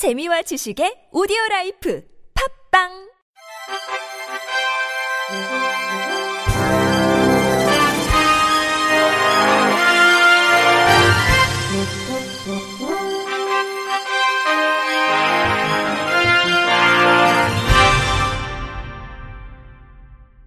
재미와 0.00 0.40
지식의 0.40 1.12
오디오 1.12 1.36
라이프 1.50 2.02
팝빵 2.72 2.88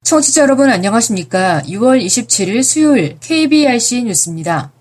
청취자 0.02 0.42
여러분 0.42 0.72
안녕하십니까? 0.72 1.62
6월 1.68 2.04
27일 2.04 2.64
수요일 2.64 3.20
KBRC 3.20 4.06
뉴스입니다. 4.06 4.72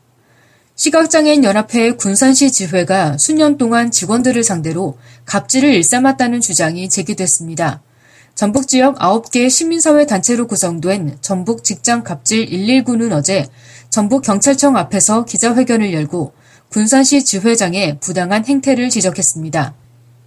시각장애인 0.74 1.44
연합회 1.44 1.92
군산시 1.92 2.50
지회가 2.50 3.18
수년 3.18 3.58
동안 3.58 3.90
직원들을 3.90 4.42
상대로 4.42 4.96
갑질을 5.26 5.72
일삼았다는 5.74 6.40
주장이 6.40 6.88
제기됐습니다. 6.88 7.82
전북 8.34 8.66
지역 8.66 8.98
9개 8.98 9.50
시민사회 9.50 10.06
단체로 10.06 10.46
구성된 10.46 11.18
전북 11.20 11.62
직장 11.62 12.02
갑질 12.02 12.46
119는 12.46 13.12
어제 13.12 13.46
전북 13.90 14.22
경찰청 14.22 14.76
앞에서 14.78 15.26
기자회견을 15.26 15.92
열고 15.92 16.32
군산시 16.70 17.24
지회장의 17.24 17.98
부당한 18.00 18.46
행태를 18.46 18.88
지적했습니다. 18.88 19.81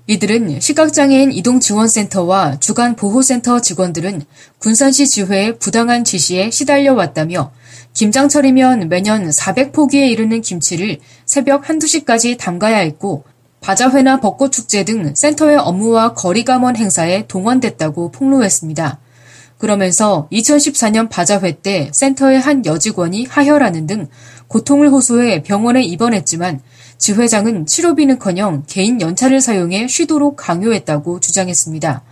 이들은 0.08 0.60
시각장애인 0.60 1.32
이동지원센터와 1.32 2.60
주간보호센터 2.60 3.62
직원들은 3.62 4.22
군산시 4.60 5.08
지회의 5.08 5.58
부당한 5.58 6.04
지시에 6.04 6.52
시달려 6.52 6.94
왔다며 6.94 7.52
김장철이면 7.94 8.88
매년 8.90 9.28
400포기에 9.28 10.12
이르는 10.12 10.42
김치를 10.42 11.00
새벽 11.26 11.70
한두 11.70 11.88
시까지 11.88 12.38
담가야 12.38 12.78
했고 12.78 13.24
바자회나 13.62 14.20
벚꽃축제 14.20 14.84
등 14.84 15.16
센터의 15.16 15.58
업무와 15.58 16.14
거리가 16.14 16.60
먼 16.60 16.76
행사에 16.76 17.26
동원됐다고 17.28 18.12
폭로했습니다. 18.12 19.00
그러면서 19.58 20.28
2014년 20.32 21.10
바자회 21.10 21.58
때 21.64 21.90
센터의 21.92 22.40
한 22.40 22.64
여직원이 22.66 23.26
하혈하는 23.26 23.88
등 23.88 24.08
고통을 24.48 24.90
호소해 24.90 25.44
병원에 25.44 25.82
입원했지만 25.84 26.62
지회장은 26.98 27.66
치료비는커녕 27.66 28.64
개인 28.68 29.02
연차를 29.02 29.42
사용해 29.42 29.88
쉬도록 29.88 30.36
강요했다고 30.38 31.20
주장했습니다. 31.20 32.04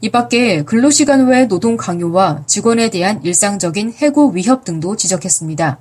이 0.00 0.10
밖에 0.10 0.62
근로시간 0.64 1.26
외 1.28 1.46
노동 1.46 1.76
강요와 1.76 2.44
직원에 2.46 2.90
대한 2.90 3.22
일상적인 3.24 3.94
해고 3.94 4.30
위협 4.30 4.64
등도 4.64 4.96
지적했습니다. 4.96 5.78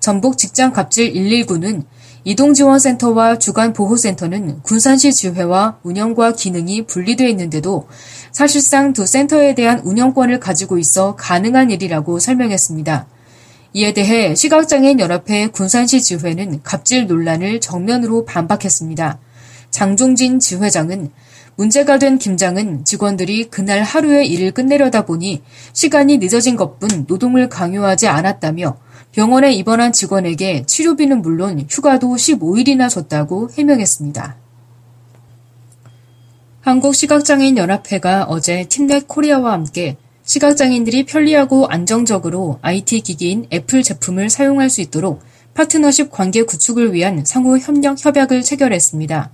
전북 0.00 0.38
직장 0.38 0.72
갑질 0.72 1.12
119는 1.12 1.84
이동지원센터와 2.24 3.38
주간보호센터는 3.38 4.62
군산시 4.62 5.12
지회와 5.12 5.78
운영과 5.82 6.32
기능이 6.32 6.86
분리되어 6.86 7.28
있는데도 7.28 7.86
사실상 8.32 8.92
두 8.92 9.06
센터에 9.06 9.54
대한 9.54 9.80
운영권을 9.80 10.40
가지고 10.40 10.78
있어 10.78 11.16
가능한 11.16 11.70
일이라고 11.70 12.18
설명했습니다. 12.18 13.06
이에 13.72 13.92
대해 13.92 14.34
시각장애인 14.34 14.98
연합회 14.98 15.48
군산시 15.48 16.02
지회는 16.02 16.62
갑질 16.62 17.06
논란을 17.06 17.60
정면으로 17.60 18.24
반박했습니다. 18.24 19.20
장종진 19.70 20.40
지회장은 20.40 21.10
문제가 21.54 21.98
된 21.98 22.18
김장은 22.18 22.84
직원들이 22.84 23.50
그날 23.50 23.82
하루의 23.82 24.28
일을 24.28 24.50
끝내려다 24.50 25.04
보니 25.04 25.42
시간이 25.72 26.18
늦어진 26.18 26.56
것뿐 26.56 27.04
노동을 27.06 27.48
강요하지 27.48 28.08
않았다며 28.08 28.78
병원에 29.12 29.52
입원한 29.52 29.92
직원에게 29.92 30.64
치료비는 30.66 31.22
물론 31.22 31.64
휴가도 31.68 32.14
15일이나 32.14 32.88
줬다고 32.88 33.50
해명했습니다. 33.56 34.36
한국시각장애인연합회가 36.62 38.24
어제 38.24 38.64
팀넷 38.64 39.06
코리아와 39.06 39.52
함께 39.52 39.96
시각장애인들이 40.30 41.06
편리하고 41.06 41.66
안정적으로 41.66 42.60
IT 42.62 43.00
기기인 43.00 43.46
애플 43.52 43.82
제품을 43.82 44.30
사용할 44.30 44.70
수 44.70 44.80
있도록 44.80 45.22
파트너십 45.54 46.12
관계 46.12 46.44
구축을 46.44 46.92
위한 46.92 47.24
상호 47.24 47.58
협력 47.58 47.96
협약을 47.98 48.44
체결했습니다. 48.44 49.32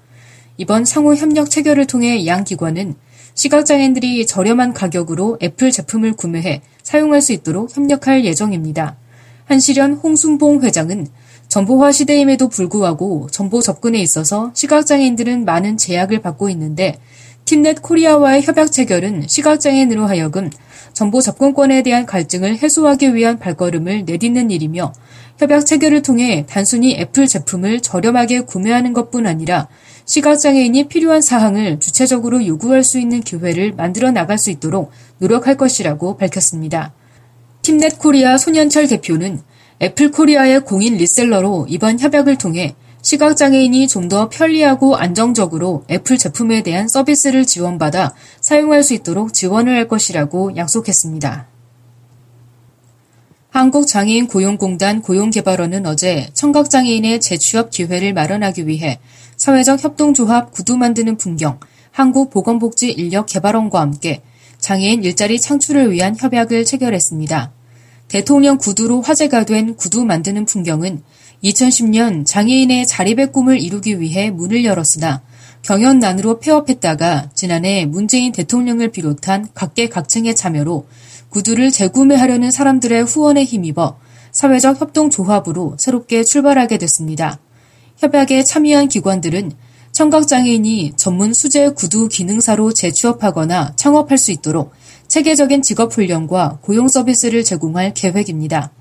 이번 0.57 0.87
상호 0.87 1.15
협력 1.15 1.51
체결을 1.51 1.87
통해 1.87 2.25
양 2.25 2.45
기관은 2.45 2.95
시각장애인들이 3.35 4.27
저렴한 4.27 4.73
가격으로 4.73 5.37
애플 5.43 5.71
제품을 5.71 6.15
구매해 6.15 6.63
사용할 6.83 7.21
수 7.21 7.35
있도록 7.35 7.77
협력할 7.77 8.25
예정입니다. 8.25 8.97
한시련 9.45 9.93
홍순봉 9.93 10.63
회장은 10.63 11.09
정보화 11.49 11.93
시대임에도 11.93 12.49
불구하고 12.49 13.29
정보 13.31 13.61
접근에 13.61 13.99
있어서 13.99 14.51
시각장애인들은 14.55 15.45
많은 15.45 15.77
제약을 15.77 16.23
받고 16.23 16.49
있는데 16.49 16.99
팀넷 17.47 17.81
코리아와의 17.81 18.43
협약 18.43 18.73
체결은 18.73 19.29
시각장애인으로 19.29 20.09
하여금 20.09 20.51
정보 20.93 21.21
접근권에 21.21 21.83
대한 21.83 22.05
갈증을 22.05 22.59
해소하기 22.59 23.15
위한 23.15 23.39
발걸음을 23.39 24.05
내딛는 24.05 24.51
일이며 24.51 24.93
협약 25.39 25.65
체결을 25.65 26.03
통해 26.03 26.45
단순히 26.49 26.97
애플 26.99 27.29
제품을 27.29 27.83
저렴하게 27.83 28.41
구매하는 28.41 28.93
것뿐 28.93 29.29
아니라 29.29 29.69
시각장애인이 30.07 30.89
필요한 30.89 31.23
사항을 31.23 31.79
주체적으로 31.79 32.45
요구할 32.45 32.83
수 32.83 32.99
있는 32.99 33.21
기회를 33.21 33.75
만들어 33.75 34.11
나갈 34.11 34.39
수 34.39 34.51
있도록 34.51 34.91
노력할 35.19 35.57
것이라고 35.57 36.17
밝혔습니다. 36.17 36.95
팀넷 37.63 38.01
코리아 38.01 38.39
손현철 38.39 38.89
대표는 38.89 39.41
애플 39.83 40.11
코리아의 40.11 40.65
공인 40.65 40.97
reseller로 40.97 41.67
이번 41.69 42.01
협약을 42.01 42.39
통해 42.39 42.75
시각장애인이 43.07 43.87
좀 43.87 44.07
더 44.09 44.29
편리하고 44.29 44.97
안정적으로 44.97 45.85
애플 45.91 46.17
제품에 46.17 46.63
대한 46.63 46.87
서비스를 46.89 47.45
지원받아 47.45 48.15
사용할 48.41 48.85
수 48.85 48.95
있도록 48.95 49.33
지원을 49.35 49.77
할 49.77 49.89
것이라고 49.89 50.57
약속했습니다. 50.57 51.47
한국장애인 53.51 54.27
고용공단 54.29 55.03
고용개발원은 55.03 55.87
어제 55.87 56.31
청각장애인의 56.35 57.21
재취업 57.21 57.71
기회를 57.71 58.13
마련하기 58.13 58.67
위해 58.67 58.99
사회적 59.37 59.83
협동조합 59.83 60.53
구두 60.53 60.77
만드는 60.77 61.17
풍경 61.17 61.59
한국보건복지 61.93 62.91
인력개발원과 62.91 63.81
함께 63.81 64.23
장애인 64.59 65.05
일자리 65.05 65.41
창출을 65.41 65.93
위한 65.93 66.17
협약을 66.17 66.65
체결했습니다. 66.65 67.53
대통령 68.09 68.57
구두로 68.59 69.03
화제가 69.03 69.45
된 69.45 69.75
구두 69.77 70.05
만드는 70.05 70.45
풍경은 70.45 71.03
2010년 71.45 72.27
장애인의 72.27 72.87
자립의 72.87 73.33
꿈을 73.33 73.61
이루기 73.61 74.01
위해 74.01 74.31
문을 74.31 74.65
열었으나 74.65 75.23
경연난으로 75.63 76.39
폐업했다가 76.39 77.31
지난해 77.35 77.87
문재인 77.87 78.33
대통령을 78.33 78.91
비롯한 78.91 79.49
각계각층의 79.55 80.37
참여로 80.37 80.87
구두를 81.29 81.71
재구매하려는 81.71 82.51
사람들의 82.51 83.05
후원에 83.05 83.45
힘입어 83.45 83.99
사회적 84.33 84.81
협동조합으로 84.81 85.77
새롭게 85.79 86.23
출발하게 86.23 86.79
됐습니다. 86.79 87.39
협약에 87.99 88.45
참여한 88.45 88.89
기관들은 88.89 89.53
청각장애인이 89.93 90.93
전문 90.97 91.33
수제 91.33 91.71
구두 91.71 92.09
기능사로 92.09 92.75
재취업하거나 92.75 93.73
창업할 93.77 94.19
수 94.19 94.31
있도록 94.31 94.73
체계적인 95.09 95.63
직업훈련과 95.63 96.59
고용 96.61 96.89
서비스를 96.89 97.45
제공할 97.45 97.95
계획입니다. 97.95 98.73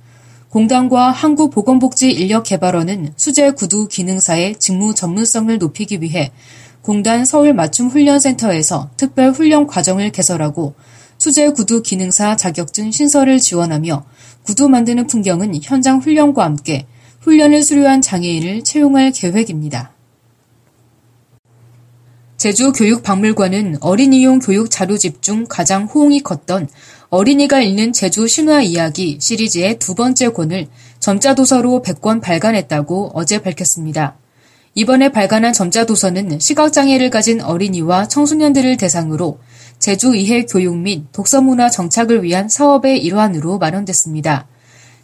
공단과 0.56 1.12
한국보건복지인력개발원은 1.12 3.12
수제 3.18 3.52
구두 3.52 3.90
기능사의 3.90 4.56
직무 4.56 4.96
전문성을 4.96 5.58
높이기 5.58 6.02
위해 6.02 6.32
공단 6.82 7.26
서울 7.26 7.54
맞춤훈련센터에서 7.54 8.90
특별 8.96 9.32
훈련 9.32 9.68
과정을 9.68 10.14
개설하고 10.14 10.76
수제 11.18 11.50
구두 11.50 11.82
기능사 11.82 12.38
자격증 12.38 12.92
신설을 12.92 13.40
지원하며 13.40 14.06
구두 14.44 14.70
만드는 14.70 15.08
풍경은 15.08 15.60
현장 15.62 16.00
훈련과 16.00 16.46
함께 16.46 16.86
훈련을 17.20 17.62
수료한 17.62 18.00
장애인을 18.00 18.64
채용할 18.64 19.12
계획입니다. 19.12 19.92
제주교육박물관은 22.38 23.80
어린이용 23.82 24.40
교육 24.40 24.72
자료집 24.72 25.22
중 25.22 25.48
가장 25.50 25.84
호응이 25.84 26.22
컸던 26.22 26.70
어린이가 27.16 27.62
읽는 27.62 27.94
제주 27.94 28.28
신화 28.28 28.62
이야기 28.62 29.18
시리즈의 29.22 29.80
두 29.80 29.96
번째 29.96 30.34
권을 30.34 30.68
점자도서로 31.00 31.82
100권 31.82 32.20
발간했다고 32.20 33.12
어제 33.14 33.42
밝혔습니다. 33.42 34.18
이번에 34.74 35.14
발간한 35.14 35.54
점자도서는 35.54 36.40
시각장애를 36.40 37.10
가진 37.10 37.40
어린이와 37.40 38.10
청소년들을 38.10 38.76
대상으로 38.76 39.40
제주 39.80 40.14
이해 40.14 40.44
교육 40.44 40.76
및 40.76 41.06
독서문화 41.14 41.70
정착을 41.70 42.22
위한 42.22 42.50
사업의 42.50 43.02
일환으로 43.02 43.60
마련됐습니다. 43.60 44.50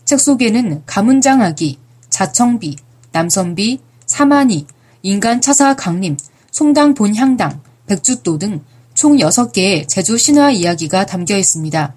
책 0.04 0.20
속에는 0.20 0.84
가문장아기, 0.86 1.80
자청비, 2.10 2.76
남선비, 3.14 3.80
사마니, 4.06 4.68
인간차사 5.02 5.78
강림, 5.78 6.18
송당 6.52 6.94
본향당, 6.94 7.62
백주도 7.88 8.38
등 8.38 8.60
총 8.94 9.18
6개의 9.18 9.88
제주 9.88 10.18
신화 10.18 10.52
이야기가 10.52 11.06
담겨 11.06 11.38
있습니다. 11.38 11.96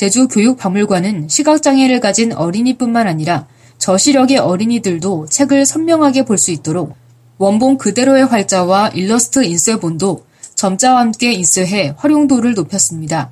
제주 0.00 0.28
교육박물관은 0.28 1.28
시각장애를 1.28 2.00
가진 2.00 2.32
어린이뿐만 2.32 3.06
아니라 3.06 3.46
저시력의 3.76 4.38
어린이들도 4.38 5.26
책을 5.28 5.66
선명하게 5.66 6.24
볼 6.24 6.38
수 6.38 6.52
있도록 6.52 6.96
원본 7.36 7.76
그대로의 7.76 8.24
활자와 8.24 8.92
일러스트 8.94 9.44
인쇄본도 9.44 10.24
점자와 10.54 11.00
함께 11.00 11.34
인쇄해 11.34 11.92
활용도를 11.98 12.54
높였습니다. 12.54 13.30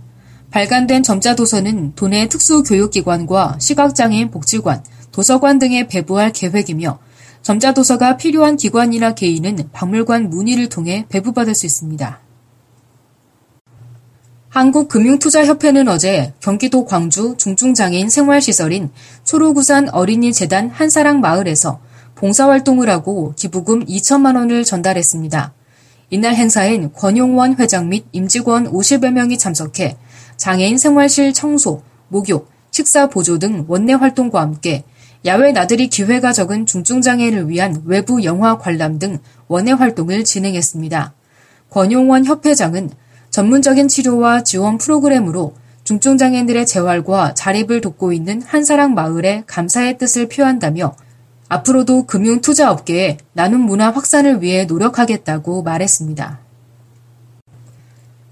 발간된 0.51 1.03
점자 1.03 1.35
도서는 1.35 1.95
도내 1.95 2.29
특수교육기관과 2.29 3.57
시각장애인 3.59 4.31
복지관, 4.31 4.85
도서관 5.11 5.59
등에 5.59 5.89
배부할 5.89 6.33
계획이며 6.33 6.99
점자 7.41 7.73
도서가 7.73 8.19
필요한 8.19 8.59
기관이나 8.59 9.15
개인은 9.15 9.71
박물관 9.73 10.29
문의를 10.29 10.69
통해 10.69 11.07
배부받을 11.09 11.55
수 11.55 11.65
있습니다. 11.65 12.28
한국금융투자협회는 14.59 15.87
어제 15.87 16.33
경기도 16.41 16.85
광주 16.85 17.37
중증장애인 17.39 18.11
생활시설인 18.11 18.91
초록우산 19.23 19.91
어린이재단 19.91 20.69
한사랑 20.71 21.21
마을에서 21.21 21.79
봉사활동을 22.17 22.91
하고 22.91 23.35
기부금 23.37 23.87
2천만 23.87 24.35
원을 24.35 24.65
전달했습니다. 24.65 25.53
이날 26.11 26.35
행사엔 26.35 26.93
권용원 26.93 27.55
회장 27.57 27.89
및 27.89 28.07
임직원 28.11 28.73
50여 28.73 29.13
명이 29.13 29.39
참석해 29.39 29.97
장애인 30.37 30.77
생활실 30.77 31.33
청소, 31.33 31.83
목욕, 32.09 32.51
식사 32.73 33.09
보조 33.09 33.39
등 33.39 33.65
원내 33.69 33.93
활동과 33.93 34.41
함께 34.41 34.83
야외 35.25 35.53
나들이 35.53 35.87
기회가 35.87 36.33
적은 36.33 36.67
중증장애인을 36.67 37.49
위한 37.49 37.83
외부 37.85 38.25
영화 38.25 38.59
관람 38.59 38.99
등 38.99 39.19
원외 39.47 39.71
활동을 39.71 40.25
진행했습니다. 40.25 41.15
권용원 41.71 42.25
협회장은 42.25 42.91
전문적인 43.31 43.89
치료와 43.89 44.43
지원 44.43 44.79
프로그램으로 44.79 45.55
중증 45.85 46.19
장애인들의 46.19 46.67
재활과 46.67 47.35
자립을 47.35 47.81
돕고 47.81 48.13
있는 48.13 48.43
한사랑 48.43 48.95
마을에 48.95 49.45
감사의 49.47 49.99
뜻을 49.99 50.29
표한다며 50.29 50.95
앞으로도 51.49 52.05
금융 52.05 52.41
투자 52.41 52.71
업계에 52.71 53.17
나눔 53.33 53.61
문화 53.61 53.91
확산을 53.91 54.43
위해 54.43 54.67
노력하겠다고 54.67 55.63
말했습니다. 55.63 56.41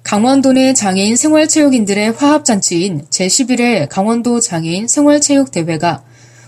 강원도 0.02 0.52
내 0.52 0.72
장애인 0.72 1.16
생활체육인들의 1.16 2.12
화합잔치인 2.12 3.06
제11회 3.10 3.88
강원도 3.88 4.38
장애인 4.38 4.86
생활체육대회가 4.86 6.04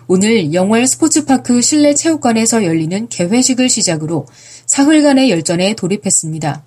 오늘 0.06 0.54
영월 0.54 0.86
스포츠파크 0.86 1.60
실내체육관에서 1.60 2.64
열리는 2.64 3.08
개회식을 3.08 3.68
시작으로 3.68 4.26
사흘간의 4.66 5.30
열전에 5.30 5.74
돌입했습니다. 5.74 6.62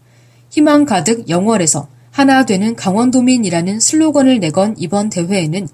희망 0.52 0.84
가득 0.84 1.30
영월에서 1.30 1.88
하나 2.12 2.46
되는 2.46 2.76
강원도민이라는 2.76 3.80
슬로건을 3.80 4.42
내건 4.42 4.76
이번 4.78 5.10
대회에는 5.10 5.68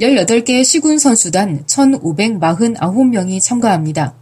18개 0.00 0.64
시군 0.64 0.98
선수단 0.98 1.64
1,549명이 1.64 3.40
참가합니다. 3.40 4.14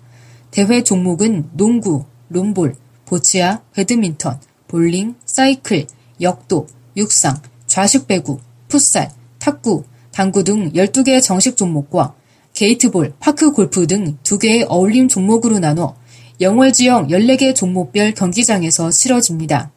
대회 0.51 0.83
종목은 0.83 1.49
농구, 1.55 2.05
롬볼, 2.29 2.77
보치아, 3.07 3.63
배드민턴, 3.73 4.39
볼링, 4.69 5.15
사이클, 5.25 5.87
역도, 6.21 6.67
육상, 6.99 7.37
좌식 7.67 8.07
배구, 8.07 8.39
풋살, 8.69 9.11
탁구, 9.39 9.85
당구 10.13 10.45
등 10.45 10.71
12개 10.73 11.23
정식 11.23 11.57
종목과 11.57 12.15
게이트볼, 12.53 13.15
파크 13.19 13.53
골프 13.53 13.87
등 13.87 14.19
2개의 14.23 14.67
어울림 14.69 15.09
종목으로 15.09 15.61
나눠 15.61 15.97
영월 16.43 16.73
지역 16.73 17.09
14개 17.09 17.55
종목별 17.55 18.13
경기장에서 18.13 18.91
치러집니다. 18.91 19.73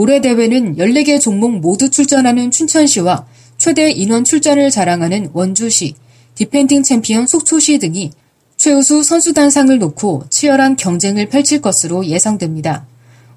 올해 0.00 0.22
대회는 0.22 0.76
14개 0.76 1.20
종목 1.20 1.60
모두 1.60 1.90
출전하는 1.90 2.50
춘천시와 2.50 3.26
최대 3.58 3.90
인원 3.90 4.24
출전을 4.24 4.70
자랑하는 4.70 5.28
원주시, 5.34 5.94
defending 6.36 6.84
챔피언 6.84 7.26
속초시 7.26 7.78
등이 7.80 8.10
최우수 8.56 9.02
선수단상을 9.02 9.78
놓고 9.78 10.22
치열한 10.30 10.76
경쟁을 10.76 11.28
펼칠 11.28 11.60
것으로 11.60 12.06
예상됩니다. 12.06 12.86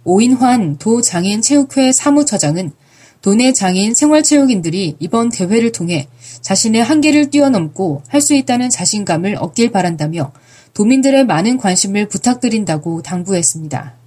오인환 0.06 0.78
도 0.78 1.02
장애인 1.02 1.42
체육회 1.42 1.92
사무처장은 1.92 2.72
도내 3.22 3.52
장애인 3.52 3.94
생활체육인들이 3.94 4.96
이번 5.00 5.28
대회를 5.28 5.74
통해 5.74 6.08
자신의 6.40 6.82
한계를 6.82 7.30
뛰어넘고 7.30 8.04
할 8.08 8.22
수 8.22 8.34
있다는 8.36 8.70
자신감을 8.70 9.36
얻길 9.36 9.74
바란다며 9.74 10.32
도민들의 10.74 11.26
많은 11.26 11.58
관심을 11.58 12.08
부탁드린다고 12.08 13.02
당부했습니다. 13.02 14.03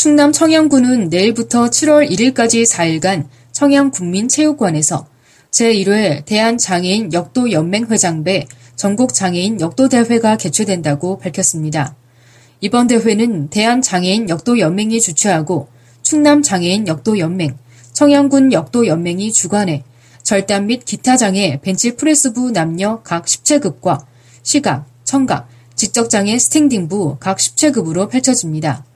충남 0.00 0.32
청양군은 0.32 1.10
내일부터 1.10 1.66
7월 1.66 2.08
1일까지 2.08 2.66
4일간 2.66 3.26
청양국민체육관에서 3.52 5.06
제1회 5.50 6.24
대한장애인 6.24 7.12
역도연맹회장배 7.12 8.46
전국장애인 8.76 9.60
역도대회가 9.60 10.38
개최된다고 10.38 11.18
밝혔습니다. 11.18 11.96
이번 12.62 12.86
대회는 12.86 13.50
대한장애인 13.50 14.30
역도연맹이 14.30 15.02
주최하고 15.02 15.68
충남장애인 16.00 16.88
역도연맹, 16.88 17.58
청양군 17.92 18.54
역도연맹이 18.54 19.30
주관해 19.34 19.84
절단 20.22 20.64
및 20.68 20.86
기타 20.86 21.18
장애 21.18 21.60
벤치프레스부 21.60 22.52
남녀 22.52 23.02
각 23.02 23.26
10체급과 23.26 24.06
시각, 24.42 24.86
청각, 25.04 25.46
지적장애 25.74 26.38
스탠딩부 26.38 27.18
각 27.20 27.36
10체급으로 27.36 28.08
펼쳐집니다. 28.08 28.86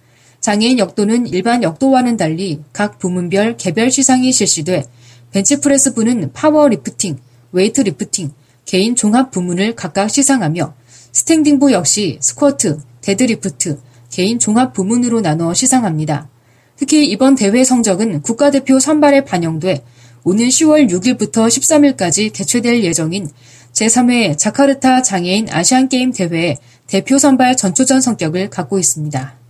장애인 0.44 0.78
역도는 0.78 1.26
일반 1.28 1.62
역도와는 1.62 2.18
달리 2.18 2.60
각 2.70 2.98
부문별 2.98 3.56
개별 3.56 3.90
시상이 3.90 4.30
실시돼 4.30 4.84
벤치프레스 5.30 5.94
부는 5.94 6.34
파워리프팅, 6.34 7.16
웨이트리프팅, 7.52 8.30
개인 8.66 8.94
종합 8.94 9.30
부문을 9.30 9.74
각각 9.74 10.10
시상하며 10.10 10.74
스탠딩부 11.12 11.72
역시 11.72 12.18
스쿼트, 12.20 12.76
데드리프트, 13.00 13.80
개인 14.10 14.38
종합 14.38 14.74
부문으로 14.74 15.22
나눠 15.22 15.54
시상합니다. 15.54 16.28
특히 16.76 17.06
이번 17.06 17.36
대회 17.36 17.64
성적은 17.64 18.20
국가대표 18.20 18.78
선발에 18.78 19.24
반영돼 19.24 19.82
오는 20.24 20.46
10월 20.46 20.90
6일부터 20.90 21.48
13일까지 21.48 22.34
개최될 22.34 22.84
예정인 22.84 23.30
제3회 23.72 24.36
자카르타 24.36 25.00
장애인 25.00 25.48
아시안게임 25.50 26.12
대회의 26.12 26.58
대표 26.86 27.16
선발 27.16 27.56
전초전 27.56 28.02
성격을 28.02 28.50
갖고 28.50 28.78
있습니다. 28.78 29.43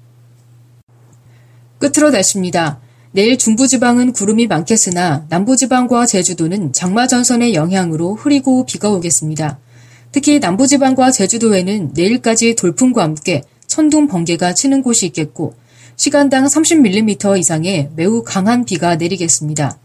끝으로 1.85 2.11
날씨입니다. 2.11 2.81
내일 3.13 3.37
중부지방은 3.37 4.13
구름이 4.13 4.47
많겠으나 4.47 5.27
남부지방과 5.29 6.07
제주도는 6.07 6.73
장마전선의 6.73 7.53
영향으로 7.53 8.15
흐리고 8.15 8.65
비가 8.65 8.89
오겠습니다. 8.89 9.59
특히 10.11 10.39
남부지방과 10.39 11.11
제주도에는 11.11 11.91
내일까지 11.95 12.55
돌풍과 12.55 13.03
함께 13.03 13.43
천둥 13.67 14.09
번개가 14.09 14.55
치는 14.55 14.83
곳이 14.83 15.05
있겠고 15.07 15.55
시간당 15.97 16.47
30mm 16.47 17.39
이상의 17.39 17.91
매우 17.95 18.23
강한 18.25 18.64
비가 18.64 18.97
내리겠습니다. 18.97 19.79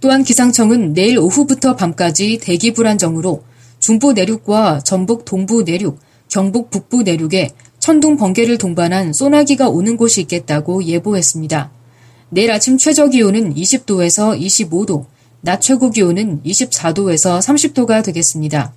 또한 0.00 0.22
기상청은 0.22 0.92
내일 0.92 1.18
오후부터 1.18 1.74
밤까지 1.74 2.38
대기 2.40 2.72
불안정으로 2.72 3.42
중부 3.80 4.12
내륙과 4.12 4.82
전북 4.84 5.24
동부 5.24 5.64
내륙, 5.64 5.98
경북 6.28 6.70
북부 6.70 7.02
내륙에 7.02 7.50
천둥 7.82 8.16
번개를 8.16 8.58
동반한 8.58 9.12
소나기가 9.12 9.68
오는 9.68 9.96
곳이 9.96 10.20
있겠다고 10.20 10.84
예보했습니다. 10.84 11.72
내일 12.28 12.52
아침 12.52 12.78
최저 12.78 13.08
기온은 13.08 13.56
20도에서 13.56 14.40
25도, 14.40 15.06
낮 15.40 15.60
최고 15.60 15.90
기온은 15.90 16.40
24도에서 16.44 17.40
30도가 17.40 18.04
되겠습니다. 18.04 18.72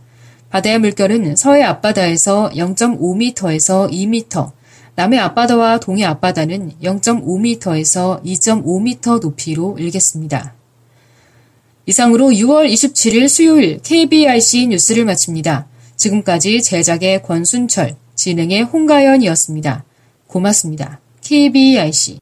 바다의 0.50 0.80
물결은 0.80 1.36
서해 1.36 1.62
앞바다에서 1.62 2.50
0.5m에서 2.56 3.92
2m, 3.92 4.52
남해 4.96 5.20
앞바다와 5.20 5.82
동해 5.82 6.04
앞바다는 6.04 6.72
0.5m에서 6.82 8.24
2.5m 8.24 9.22
높이로 9.22 9.78
일겠습니다. 9.78 10.56
이상으로 11.86 12.30
6월 12.30 12.68
27일 12.68 13.30
수요일 13.30 13.80
KBRC 13.84 14.66
뉴스를 14.66 15.06
마칩니다. 15.06 15.68
지금까지 15.96 16.64
제작의 16.64 17.22
권순철, 17.22 17.98
진행의 18.16 18.64
홍가연이었습니다. 18.64 19.84
고맙습니다. 20.28 21.00
KBRC 21.22 22.20